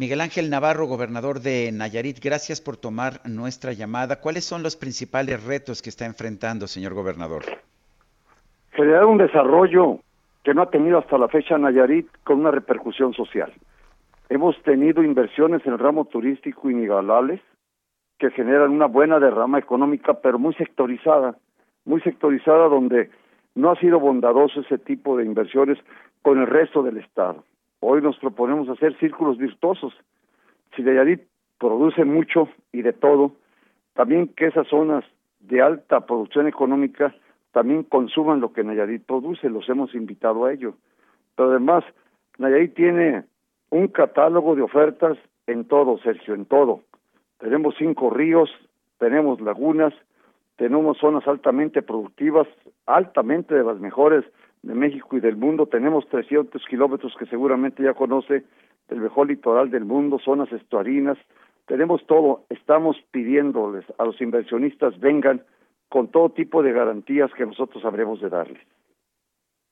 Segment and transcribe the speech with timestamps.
[0.00, 4.22] Miguel Ángel Navarro, gobernador de Nayarit, gracias por tomar nuestra llamada.
[4.22, 7.42] ¿Cuáles son los principales retos que está enfrentando, señor gobernador?
[8.70, 9.98] Generar un desarrollo
[10.42, 13.52] que no ha tenido hasta la fecha Nayarit con una repercusión social.
[14.30, 17.42] Hemos tenido inversiones en el ramo turístico inigualables
[18.18, 21.36] que generan una buena derrama económica, pero muy sectorizada,
[21.84, 23.10] muy sectorizada donde
[23.54, 25.76] no ha sido bondadoso ese tipo de inversiones
[26.22, 27.44] con el resto del Estado.
[27.80, 29.94] Hoy nos proponemos hacer círculos virtuosos.
[30.76, 31.22] Si Nayarit
[31.58, 33.32] produce mucho y de todo,
[33.94, 35.04] también que esas zonas
[35.40, 37.14] de alta producción económica
[37.52, 40.74] también consuman lo que Nayarit produce, los hemos invitado a ello.
[41.34, 41.84] Pero además,
[42.38, 43.24] Nayarit tiene
[43.70, 46.82] un catálogo de ofertas en todo, Sergio, en todo.
[47.38, 48.50] Tenemos cinco ríos,
[48.98, 49.94] tenemos lagunas,
[50.56, 52.46] tenemos zonas altamente productivas,
[52.86, 54.24] altamente de las mejores
[54.62, 55.66] de México y del mundo.
[55.66, 58.44] Tenemos 300 kilómetros que seguramente ya conoce
[58.88, 61.18] del mejor litoral del mundo, zonas estuarinas.
[61.66, 62.44] Tenemos todo.
[62.50, 65.42] Estamos pidiéndoles a los inversionistas vengan
[65.88, 68.62] con todo tipo de garantías que nosotros habremos de darles.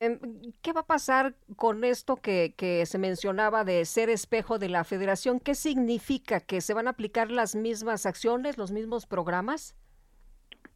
[0.00, 0.18] Em,
[0.62, 4.84] ¿Qué va a pasar con esto que, que, se mencionaba de ser espejo de la
[4.84, 5.40] federación?
[5.40, 6.38] ¿Qué significa?
[6.40, 9.76] ¿Que se van a aplicar las mismas acciones, los mismos programas?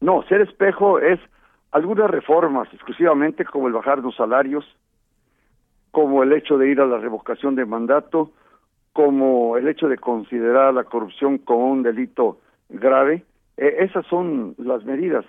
[0.00, 1.20] No, ser espejo es
[1.72, 4.64] algunas reformas exclusivamente como el bajar los salarios,
[5.90, 8.30] como el hecho de ir a la revocación de mandato,
[8.92, 13.24] como el hecho de considerar la corrupción como un delito grave.
[13.56, 15.24] E, esas son las medidas.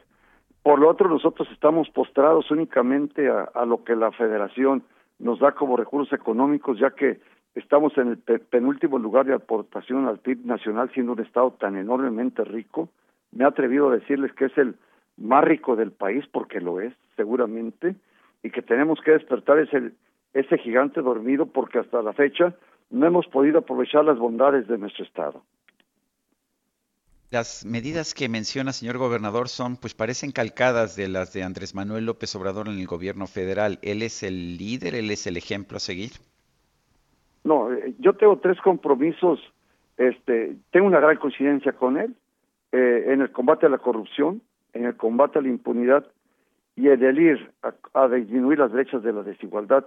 [0.63, 4.83] Por lo otro, nosotros estamos postrados únicamente a, lo que la federación
[5.17, 7.19] nos da como recursos económicos, ya que
[7.55, 12.43] estamos en el penúltimo lugar de aportación al PIB nacional, siendo un Estado tan enormemente
[12.43, 12.89] rico.
[13.31, 14.75] Me he atrevido a decirles que es el
[15.21, 17.95] más rico del país, porque lo es, seguramente,
[18.43, 19.91] y que tenemos que despertar ese,
[20.33, 22.55] ese gigante dormido, porque hasta la fecha
[22.89, 25.43] no hemos podido aprovechar las bondades de nuestro Estado.
[27.29, 32.05] Las medidas que menciona, señor gobernador, son, pues parecen calcadas de las de Andrés Manuel
[32.05, 33.79] López Obrador en el gobierno federal.
[33.81, 34.95] ¿Él es el líder?
[34.95, 36.11] ¿Él es el ejemplo a seguir?
[37.45, 39.39] No, eh, yo tengo tres compromisos.
[39.95, 42.13] Este, tengo una gran coincidencia con él
[42.73, 44.41] eh, en el combate a la corrupción,
[44.73, 46.05] en el combate a la impunidad
[46.75, 47.51] y el ir
[47.93, 49.85] a, disminuir las brechas de la desigualdad,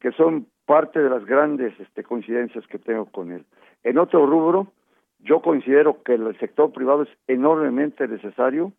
[0.00, 3.44] que son parte de las grandes este, coincidencias que tengo con él.
[3.82, 4.72] En otro rubro,
[5.20, 8.72] yo considero que el sector privado es enormemente necesario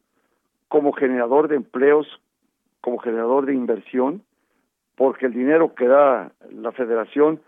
[0.67, 2.07] como generador de empleos,
[2.81, 4.21] como generador de inversión,
[4.95, 7.41] porque el dinero que da la federación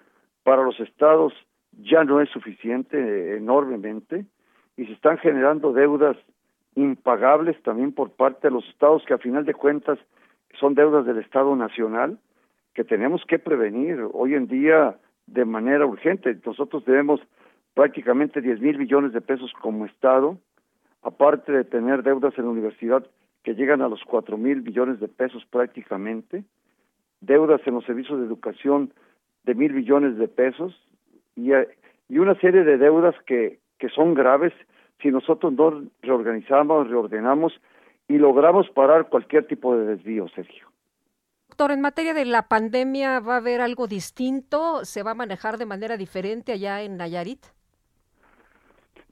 [0.43, 1.33] para los estados
[1.71, 4.25] ya no es suficiente eh, enormemente
[4.77, 6.17] y se están generando deudas
[6.75, 9.99] impagables también por parte de los estados que a final de cuentas
[10.59, 12.19] son deudas del Estado Nacional
[12.73, 14.97] que tenemos que prevenir hoy en día
[15.27, 16.37] de manera urgente.
[16.45, 17.19] Nosotros debemos
[17.73, 20.37] prácticamente 10 mil billones de pesos como Estado,
[21.01, 23.05] aparte de tener deudas en la universidad
[23.43, 26.43] que llegan a los 4 mil billones de pesos prácticamente,
[27.21, 28.93] deudas en los servicios de educación
[29.43, 30.73] de mil billones de pesos
[31.35, 31.51] y,
[32.09, 34.53] y una serie de deudas que, que son graves
[35.01, 37.53] si nosotros no reorganizamos, reordenamos
[38.07, 40.67] y logramos parar cualquier tipo de desvío, Sergio.
[41.49, 44.85] Doctor, en materia de la pandemia, ¿va a haber algo distinto?
[44.85, 47.45] ¿Se va a manejar de manera diferente allá en Nayarit?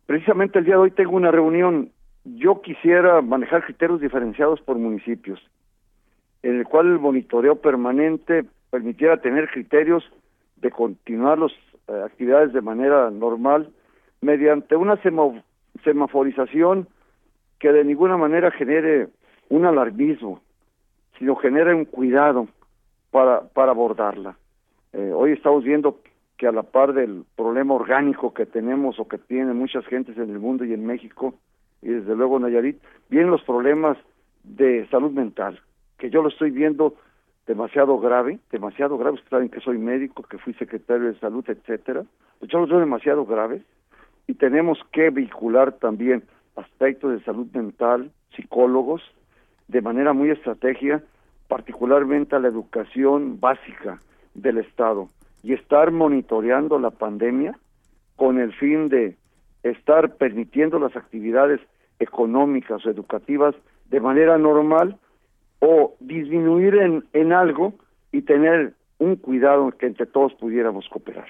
[0.06, 1.92] Precisamente el día de hoy tengo una reunión.
[2.24, 5.40] Yo quisiera manejar criterios diferenciados por municipios,
[6.44, 10.03] en el cual el monitoreo permanente permitiera tener criterios
[10.58, 11.52] de continuar las
[11.88, 13.70] eh, actividades de manera normal
[14.22, 15.02] mediante una
[15.84, 16.88] semaforización
[17.59, 19.08] que de ninguna manera genere
[19.50, 20.41] un alarmismo,
[21.18, 22.47] sino genere un cuidado
[23.12, 24.38] para, para abordarla.
[24.94, 26.00] Eh, hoy estamos viendo
[26.38, 30.29] que a la par del problema orgánico que tenemos o que tienen muchas gentes en
[30.29, 31.34] el mundo y en México,
[31.82, 32.78] y desde luego Nayarit,
[33.09, 33.97] vienen los problemas
[34.44, 35.59] de salud mental,
[35.97, 36.96] que yo lo estoy viendo
[37.47, 42.03] demasiado grave, demasiado grave, ustedes saben que soy médico, que fui secretario de salud, etcétera,
[42.41, 43.64] yo los veo demasiado graves,
[44.28, 46.24] y tenemos que vincular también
[46.56, 49.02] aspectos de salud mental, psicólogos,
[49.68, 51.02] de manera muy estratégica,
[51.47, 54.00] particularmente a la educación básica
[54.34, 55.09] del Estado.
[55.44, 57.58] y estar monitoreando la pandemia
[58.16, 59.16] con el fin de
[59.64, 61.62] estar permitiendo las actividades
[62.00, 63.56] económicas o educativas
[63.90, 64.97] de manera normal
[65.59, 67.76] o disminuir en, en algo
[68.12, 71.28] y tener un cuidado que entre todos pudiéramos cooperar.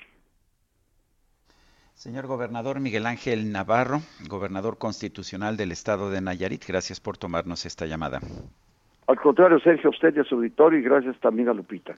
[1.98, 7.88] Señor gobernador Miguel Ángel Navarro, gobernador constitucional del estado de Nayarit, gracias por tomarnos esta
[7.88, 8.20] llamada.
[9.08, 11.98] Al contrario, Sergio, usted y a su auditorio y gracias también a Lupita.